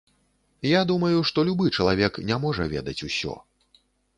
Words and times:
Я 0.69 0.81
думаю, 0.91 1.19
што 1.31 1.45
любы 1.51 1.65
чалавек 1.77 2.13
не 2.31 2.41
можа 2.47 2.69
ведаць 2.75 2.99
усё. 3.11 3.37